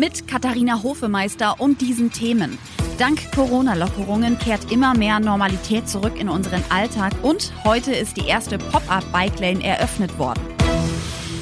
Mit 0.00 0.26
Katharina 0.26 0.82
Hofemeister 0.82 1.60
und 1.60 1.82
diesen 1.82 2.10
Themen. 2.10 2.56
Dank 2.96 3.32
Corona-Lockerungen 3.32 4.38
kehrt 4.38 4.72
immer 4.72 4.96
mehr 4.96 5.20
Normalität 5.20 5.90
zurück 5.90 6.18
in 6.18 6.30
unseren 6.30 6.64
Alltag 6.70 7.12
und 7.22 7.52
heute 7.64 7.92
ist 7.94 8.16
die 8.16 8.26
erste 8.26 8.56
Pop-up-Bike-Lane 8.56 9.62
eröffnet 9.62 10.18
worden. 10.18 10.40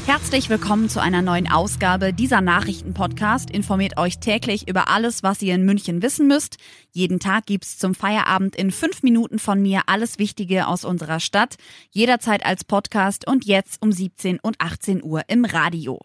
Herzlich 0.07 0.51
willkommen 0.51 0.89
zu 0.89 1.01
einer 1.01 1.23
neuen 1.23 1.49
Ausgabe 1.49 2.13
dieser 2.13 2.41
Nachrichtenpodcast. 2.41 3.49
Informiert 3.49 3.97
euch 3.97 4.19
täglich 4.19 4.69
über 4.69 4.89
alles, 4.89 5.23
was 5.23 5.41
ihr 5.41 5.55
in 5.55 5.65
München 5.65 6.03
wissen 6.03 6.27
müsst. 6.27 6.57
Jeden 6.91 7.21
Tag 7.21 7.47
gibt's 7.47 7.79
zum 7.79 7.95
Feierabend 7.95 8.57
in 8.57 8.73
fünf 8.73 9.05
Minuten 9.05 9.39
von 9.39 9.63
mir 9.63 9.83
alles 9.87 10.19
Wichtige 10.19 10.67
aus 10.67 10.85
unserer 10.85 11.21
Stadt. 11.21 11.59
Jederzeit 11.93 12.45
als 12.45 12.65
Podcast 12.65 13.25
und 13.25 13.45
jetzt 13.45 13.81
um 13.81 13.93
17 13.93 14.41
und 14.41 14.61
18 14.61 15.05
Uhr 15.05 15.23
im 15.29 15.45
Radio. 15.45 16.01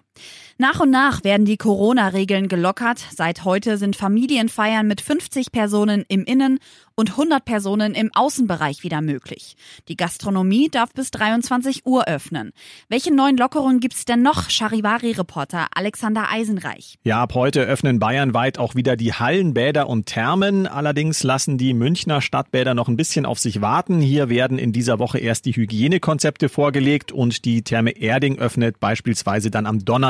Nach 0.58 0.80
und 0.80 0.92
nach 0.92 1.24
werden 1.24 1.46
die 1.46 1.58
Corona-Regeln 1.58 2.48
gelockert. 2.48 3.00
Seit 3.16 3.44
heute 3.44 3.78
sind 3.78 3.96
Familienfeiern 3.96 4.88
mit 4.88 5.02
50 5.02 5.52
Personen 5.52 6.06
im 6.08 6.24
Innen- 6.26 6.60
und 6.96 7.12
100 7.12 7.44
Personen 7.44 7.96
im 7.96 8.12
Außenbereich 8.14 8.84
wieder 8.84 9.02
möglich. 9.02 9.56
Die 9.88 9.98
Gastronomie 9.98 10.70
darf 10.70 10.94
bis 10.94 11.10
23 11.10 11.88
Uhr 11.88 12.08
öffnen. 12.08 12.52
Welche 12.88 13.12
neuen 13.12 13.36
Lockerungen 13.36 13.80
gibt's 13.80 14.06
denn 14.06 14.22
noch? 14.22 14.52
Charivari-Reporter 14.52 15.68
Alexander 15.74 16.30
Eisenreich. 16.30 17.00
Ja, 17.04 17.24
ab 17.24 17.34
heute 17.34 17.62
öffnen 17.62 17.98
bayernweit 17.98 18.60
auch 18.60 18.76
wieder 18.76 18.96
die 18.96 19.14
Hallen, 19.14 19.56
Bäder 19.56 19.90
und 19.90 20.06
Thermen. 20.06 20.68
Allerdings 20.68 21.24
lassen 21.24 21.58
die 21.58 21.74
Münchner 21.74 22.22
Stadtbäder 22.22 22.76
noch 22.76 22.88
ein 22.88 22.98
bisschen 22.98 23.26
auf 23.26 23.40
sich 23.40 23.62
warten. 23.62 24.00
Hier 24.00 24.30
werden 24.30 24.60
in 24.60 24.72
dieser 24.72 25.00
Woche 25.00 25.18
erst 25.18 25.46
die 25.46 25.56
Hygienekonzepte 25.56 26.48
vorgelegt 26.48 27.12
und 27.12 27.44
die 27.46 27.64
Therme 27.64 27.98
Erding 27.98 28.38
öffnet 28.38 28.80
beispielsweise 28.80 29.50
dann 29.50 29.66
am 29.66 29.84
Donnerstag. 29.84 30.03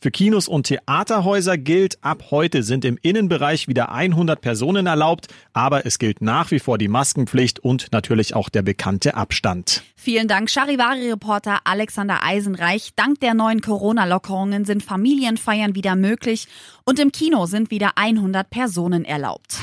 Für 0.00 0.10
Kinos 0.10 0.48
und 0.48 0.64
Theaterhäuser 0.64 1.56
gilt, 1.58 1.98
ab 2.02 2.24
heute 2.30 2.62
sind 2.62 2.84
im 2.84 2.98
Innenbereich 3.00 3.66
wieder 3.68 3.90
100 3.90 4.40
Personen 4.40 4.86
erlaubt, 4.86 5.28
aber 5.52 5.86
es 5.86 5.98
gilt 5.98 6.20
nach 6.20 6.50
wie 6.50 6.58
vor 6.58 6.78
die 6.78 6.88
Maskenpflicht 6.88 7.58
und 7.60 7.92
natürlich 7.92 8.34
auch 8.34 8.48
der 8.48 8.62
bekannte 8.62 9.14
Abstand. 9.14 9.82
Vielen 9.96 10.28
Dank, 10.28 10.50
Charivari-Reporter 10.50 11.60
Alexander 11.64 12.22
Eisenreich. 12.22 12.90
Dank 12.94 13.20
der 13.20 13.34
neuen 13.34 13.60
Corona-Lockerungen 13.60 14.64
sind 14.64 14.82
Familienfeiern 14.82 15.74
wieder 15.74 15.96
möglich 15.96 16.46
und 16.84 16.98
im 16.98 17.10
Kino 17.10 17.46
sind 17.46 17.70
wieder 17.70 17.92
100 17.96 18.48
Personen 18.50 19.04
erlaubt. 19.04 19.58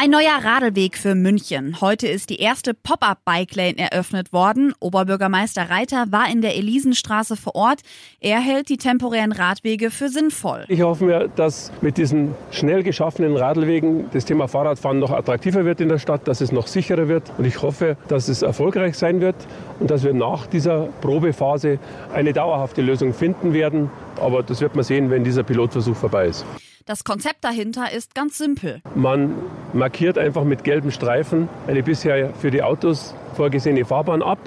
Ein 0.00 0.10
neuer 0.10 0.44
Radlweg 0.44 0.96
für 0.96 1.16
München. 1.16 1.80
Heute 1.80 2.06
ist 2.06 2.30
die 2.30 2.36
erste 2.36 2.72
Pop-up-Bike-Lane 2.72 3.78
eröffnet 3.78 4.32
worden. 4.32 4.72
Oberbürgermeister 4.78 5.70
Reiter 5.70 6.04
war 6.12 6.30
in 6.30 6.40
der 6.40 6.54
Elisenstraße 6.54 7.34
vor 7.34 7.56
Ort. 7.56 7.80
Er 8.20 8.38
hält 8.38 8.68
die 8.68 8.76
temporären 8.76 9.32
Radwege 9.32 9.90
für 9.90 10.08
sinnvoll. 10.08 10.66
Ich 10.68 10.82
hoffe 10.82 11.04
mir, 11.04 11.26
dass 11.34 11.72
mit 11.80 11.96
diesen 11.96 12.36
schnell 12.52 12.84
geschaffenen 12.84 13.36
Radlwegen 13.36 14.08
das 14.12 14.24
Thema 14.24 14.46
Fahrradfahren 14.46 15.00
noch 15.00 15.10
attraktiver 15.10 15.64
wird 15.64 15.80
in 15.80 15.88
der 15.88 15.98
Stadt, 15.98 16.28
dass 16.28 16.40
es 16.42 16.52
noch 16.52 16.68
sicherer 16.68 17.08
wird. 17.08 17.32
Und 17.36 17.44
ich 17.44 17.60
hoffe, 17.60 17.96
dass 18.06 18.28
es 18.28 18.42
erfolgreich 18.42 18.96
sein 18.96 19.20
wird 19.20 19.34
und 19.80 19.90
dass 19.90 20.04
wir 20.04 20.14
nach 20.14 20.46
dieser 20.46 20.90
Probephase 21.00 21.80
eine 22.14 22.32
dauerhafte 22.32 22.82
Lösung 22.82 23.12
finden 23.12 23.52
werden. 23.52 23.90
Aber 24.20 24.44
das 24.44 24.60
wird 24.60 24.76
man 24.76 24.84
sehen, 24.84 25.10
wenn 25.10 25.24
dieser 25.24 25.42
Pilotversuch 25.42 25.96
vorbei 25.96 26.26
ist. 26.26 26.46
Das 26.88 27.04
Konzept 27.04 27.44
dahinter 27.44 27.92
ist 27.92 28.14
ganz 28.14 28.38
simpel. 28.38 28.80
Man 28.94 29.34
markiert 29.74 30.16
einfach 30.16 30.44
mit 30.44 30.64
gelben 30.64 30.90
Streifen 30.90 31.46
eine 31.66 31.82
bisher 31.82 32.32
für 32.32 32.50
die 32.50 32.62
Autos 32.62 33.14
vorgesehene 33.34 33.84
Fahrbahn 33.84 34.22
ab, 34.22 34.38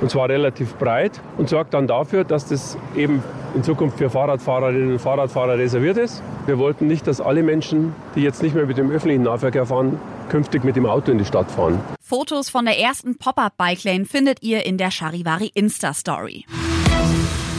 und 0.00 0.10
zwar 0.10 0.30
relativ 0.30 0.76
breit, 0.76 1.20
und 1.36 1.50
sorgt 1.50 1.74
dann 1.74 1.86
dafür, 1.86 2.24
dass 2.24 2.48
das 2.48 2.78
eben 2.96 3.22
in 3.54 3.62
Zukunft 3.62 3.98
für 3.98 4.08
Fahrradfahrerinnen 4.08 4.92
und 4.92 5.00
Fahrradfahrer 5.00 5.58
reserviert 5.58 5.98
ist. 5.98 6.22
Wir 6.46 6.56
wollten 6.56 6.86
nicht, 6.86 7.06
dass 7.06 7.20
alle 7.20 7.42
Menschen, 7.42 7.94
die 8.14 8.22
jetzt 8.22 8.42
nicht 8.42 8.54
mehr 8.54 8.64
mit 8.64 8.78
dem 8.78 8.90
öffentlichen 8.90 9.24
Nahverkehr 9.24 9.66
fahren, 9.66 10.00
künftig 10.30 10.64
mit 10.64 10.76
dem 10.76 10.86
Auto 10.86 11.12
in 11.12 11.18
die 11.18 11.26
Stadt 11.26 11.50
fahren. 11.50 11.78
Fotos 12.00 12.48
von 12.48 12.64
der 12.64 12.80
ersten 12.80 13.18
Pop-Up-Bike-Lane 13.18 14.06
findet 14.06 14.42
ihr 14.42 14.64
in 14.64 14.78
der 14.78 14.90
Charivari 14.90 15.50
Insta-Story. 15.52 16.46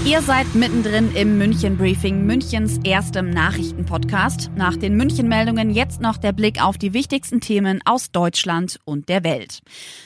Ihr 0.05 0.21
seid 0.21 0.55
mittendrin 0.55 1.13
im 1.15 1.37
München 1.37 1.77
Briefing, 1.77 2.25
Münchens 2.25 2.79
erstem 2.85 3.29
Nachrichtenpodcast. 3.29 4.51
Nach 4.55 4.77
den 4.77 4.95
München-Meldungen 4.95 5.69
jetzt 5.69 5.99
noch 5.99 6.15
der 6.15 6.31
Blick 6.31 6.63
auf 6.63 6.77
die 6.77 6.93
wichtigsten 6.93 7.41
Themen 7.41 7.81
aus 7.83 8.11
Deutschland 8.11 8.79
und 8.85 9.09
der 9.09 9.25
Welt. 9.25 9.59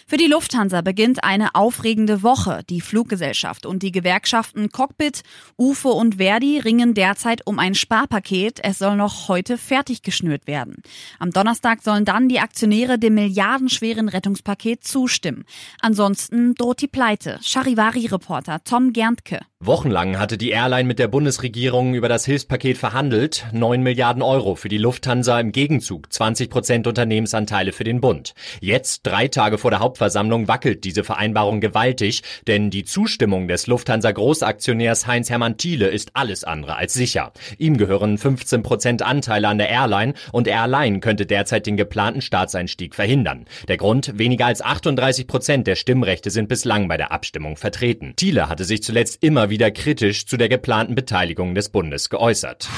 Für 0.08 0.18
die 0.18 0.26
Lufthansa 0.28 0.82
beginnt 0.82 1.24
eine 1.24 1.54
aufregende 1.54 2.24
Woche. 2.24 2.62
Die 2.70 2.82
Fluggesellschaft 2.82 3.66
und 3.68 3.84
die 3.84 3.92
Gewerkschaften 3.92 4.70
Cockpit, 4.72 5.22
UFO 5.58 5.92
und 5.92 6.16
Verdi 6.16 6.60
ringen 6.60 6.96
derzeit 6.96 7.46
um 7.46 7.60
ein 7.60 7.76
Sparpaket. 7.76 8.60
Es 8.64 8.80
soll 8.80 8.96
noch 8.96 9.28
heute 9.28 9.58
fertig 9.58 10.02
geschnürt 10.02 10.48
werden. 10.48 10.82
Am 11.20 11.32
Donnerstag 11.32 11.84
sollen 11.84 12.06
dann 12.06 12.28
die 12.28 12.40
Aktionäre 12.40 12.98
dem 12.98 13.14
milliardenschweren 13.14 14.10
Rettungspaket 14.10 14.84
zustimmen. 14.84 15.46
Ansonsten 15.80 16.56
droht 16.56 16.82
die 16.82 16.88
Pleite. 16.88 17.40
Charivari-Reporter 17.44 18.64
Tom 18.64 18.94
Gerntke. 18.94 19.42
Wochenlang 19.82 20.20
hatte 20.20 20.38
die 20.38 20.52
Airline 20.52 20.88
mit 20.88 21.00
der 21.00 21.08
Bundesregierung 21.08 21.96
über 21.96 22.08
das 22.08 22.24
Hilfspaket 22.24 22.78
verhandelt. 22.78 23.48
9 23.52 23.82
Milliarden 23.82 24.22
Euro 24.22 24.54
für 24.54 24.70
die 24.70 24.78
Lufthansa 24.78 25.40
im 25.40 25.52
Gegenzug 25.52 26.14
20 26.14 26.52
Prozent 26.52 26.86
Unternehmensanteile 26.86 27.72
für 27.72 27.84
den 27.84 28.00
Bund. 28.00 28.36
Jetzt, 28.60 29.08
drei 29.08 29.28
Tage 29.28 29.58
vor 29.58 29.72
der 29.72 29.80
Hauptversammlung, 29.80 30.48
wackelt 30.48 30.84
diese 30.84 31.04
Vereinbarung 31.04 31.62
gewaltig, 31.62 32.22
denn 32.46 32.70
die 32.70 32.84
Zustimmung 32.84 33.48
des 33.48 33.66
Lufthansa 33.66 34.12
Großaktionärs 34.12 35.08
Heinz-Hermann 35.08 35.58
Thiele 35.58 35.88
ist 35.88 36.12
alles 36.14 36.44
andere 36.44 36.76
als 36.76 36.94
sicher. 36.94 37.32
Ihm 37.58 37.78
gehören 37.78 38.20
15 38.20 38.62
Prozent 38.62 39.02
Anteile 39.02 39.48
an 39.48 39.58
der 39.58 39.70
Airline 39.70 40.14
und 40.32 40.48
er 40.48 40.62
allein 40.62 41.00
könnte 41.00 41.26
derzeit 41.26 41.66
den 41.66 41.76
geplanten 41.76 42.22
Staatseinstieg 42.22 42.94
verhindern. 42.94 43.46
Der 43.68 43.78
Grund, 43.78 44.20
weniger 44.20 44.46
als 44.46 44.62
38 44.62 45.26
Prozent 45.26 45.66
der 45.66 45.76
Stimmrechte 45.76 46.30
sind 46.30 46.50
bislang 46.50 46.88
bei 46.88 46.98
der 46.98 47.12
Abstimmung 47.12 47.58
vertreten. 47.58 48.14
Thiele 48.16 48.48
hatte 48.48 48.64
sich 48.64 48.84
zuletzt 48.84 49.24
immer 49.24 49.50
wieder 49.50 49.71
kritisch 49.72 50.26
zu 50.26 50.38
der 50.38 50.50
geplanten 50.50 50.96
Beteiligung 50.96 51.56
des 51.56 51.70
Bundes 51.70 52.10
geäußert. 52.10 52.70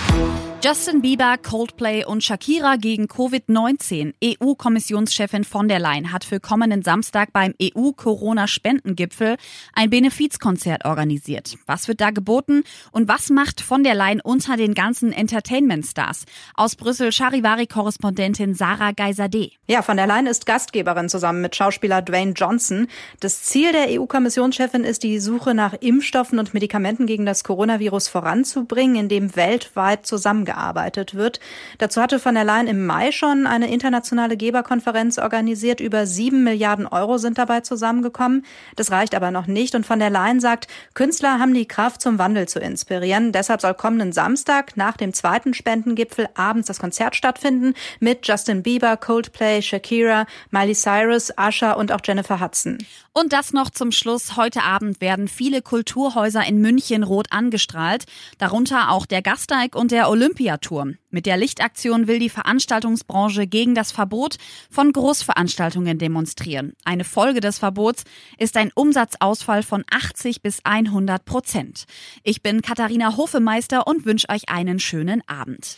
Justin 0.66 1.02
Bieber, 1.02 1.36
Coldplay 1.38 2.06
und 2.06 2.24
Shakira 2.24 2.78
gegen 2.78 3.08
Covid-19. 3.08 4.14
EU-Kommissionschefin 4.24 5.44
von 5.44 5.68
der 5.68 5.80
Leyen 5.80 6.14
hat 6.14 6.24
für 6.24 6.40
kommenden 6.40 6.84
Samstag 6.84 7.34
beim 7.34 7.54
EU-Corona-Spendengipfel 7.62 9.36
ein 9.74 9.90
Benefizkonzert 9.90 10.86
organisiert. 10.86 11.58
Was 11.66 11.90
wird 11.90 12.00
da 12.00 12.12
geboten 12.12 12.64
und 12.94 13.10
was 13.10 13.30
macht 13.30 13.60
von 13.60 13.84
der 13.84 13.94
Leyen 13.94 14.22
unter 14.22 14.56
den 14.56 14.74
ganzen 14.74 15.12
Entertainment-Stars? 15.12 16.24
Aus 16.56 16.78
Brüssel 16.78 17.12
Charivari-Korrespondentin 17.12 18.54
Sarah 18.54 18.94
Geiserde. 18.94 19.52
Ja, 19.68 19.82
von 19.82 19.98
der 19.98 20.08
Leyen 20.08 20.28
ist 20.28 20.46
Gastgeberin 20.46 21.10
zusammen 21.10 21.42
mit 21.42 21.58
Schauspieler 21.58 22.02
Dwayne 22.02 22.32
Johnson. 22.38 22.88
Das 23.20 23.44
Ziel 23.44 23.74
der 23.74 24.00
EU-Kommissionschefin 24.00 24.86
ist 24.86 25.04
die 25.04 25.20
Suche 25.20 25.56
nach 25.56 25.74
Impfstoffen 25.74 26.40
und 26.40 26.54
Medikamenten 26.54 27.06
gegen 27.06 27.26
das 27.26 27.44
Coronavirus 27.44 28.08
voranzubringen, 28.08 28.96
indem 28.96 29.36
weltweit 29.36 30.06
zusammengearbeitet 30.06 30.53
gearbeitet 30.54 31.16
wird. 31.16 31.40
Dazu 31.78 32.02
hatte 32.02 32.20
von 32.20 32.36
der 32.36 32.44
Leyen 32.44 32.68
im 32.68 32.86
Mai 32.86 33.12
schon 33.12 33.48
eine 33.48 33.72
internationale 33.72 34.38
Geberkonferenz 34.38 35.18
organisiert. 35.18 35.80
Über 35.80 36.06
sieben 36.06 36.44
Milliarden 36.44 36.88
Euro 36.88 37.18
sind 37.18 37.38
dabei 37.38 37.62
zusammengekommen. 37.62 38.46
Das 38.76 38.92
reicht 38.92 39.16
aber 39.16 39.32
noch 39.32 39.48
nicht. 39.48 39.76
Und 39.76 39.86
von 39.86 40.00
der 40.00 40.10
Leyen 40.10 40.40
sagt, 40.40 40.68
Künstler 40.94 41.40
haben 41.40 41.54
die 41.54 41.68
Kraft, 41.68 42.02
zum 42.02 42.20
Wandel 42.20 42.48
zu 42.48 42.60
inspirieren. 42.60 43.32
Deshalb 43.32 43.62
soll 43.62 43.74
kommenden 43.74 44.12
Samstag 44.12 44.78
nach 44.78 44.98
dem 44.98 45.14
zweiten 45.14 45.54
Spendengipfel 45.54 46.30
abends 46.36 46.68
das 46.68 46.80
Konzert 46.80 47.16
stattfinden 47.16 47.74
mit 48.00 48.28
Justin 48.28 48.64
Bieber, 48.64 48.98
Coldplay, 48.98 49.62
Shakira, 49.62 50.26
Miley 50.52 50.76
Cyrus, 50.76 51.34
Usher 51.38 51.78
und 51.78 51.92
auch 51.92 52.02
Jennifer 52.04 52.40
Hudson. 52.40 52.78
Und 53.16 53.32
das 53.32 53.54
noch 53.54 53.70
zum 53.70 53.92
Schluss. 53.92 54.38
Heute 54.38 54.64
Abend 54.64 55.00
werden 55.00 55.28
viele 55.28 55.62
Kulturhäuser 55.62 56.44
in 56.48 56.60
München 56.60 57.04
rot 57.04 57.28
angestrahlt. 57.30 58.06
Darunter 58.40 58.90
auch 58.90 59.06
der 59.06 59.22
Gasteig 59.22 59.76
und 59.76 59.92
der 59.92 60.10
Olympiaturm. 60.10 60.98
Mit 61.12 61.28
der 61.28 61.38
Lichtaktion 61.38 62.08
will 62.08 62.18
die 62.18 62.30
Veranstaltungsbranche 62.30 63.46
gegen 63.46 63.76
das 63.76 63.92
Verbot 63.92 64.38
von 64.72 64.92
Großveranstaltungen 64.92 66.00
demonstrieren. 66.00 66.74
Eine 66.86 67.04
Folge 67.04 67.40
des 67.40 67.60
Verbots 67.60 68.04
ist 68.40 68.58
ein 68.58 68.72
Umsatzausfall 68.74 69.62
von 69.62 69.84
80 69.92 70.42
bis 70.42 70.66
100 70.66 71.24
Prozent. 71.24 71.84
Ich 72.24 72.42
bin 72.42 72.64
Katharina 72.64 73.16
Hofemeister 73.16 73.86
und 73.86 74.06
wünsche 74.06 74.30
euch 74.30 74.50
einen 74.50 74.80
schönen 74.80 75.22
Abend. 75.28 75.78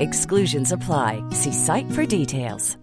Exclusions 0.00 0.72
apply. 0.72 1.22
See 1.32 1.52
site 1.52 1.90
for 1.90 2.06
details. 2.06 2.78